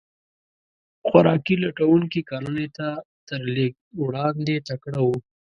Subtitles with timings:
[1.07, 2.87] خوراک لټونکي کرنې ته
[3.27, 5.15] تر لېږد وړاندې تکړه وو.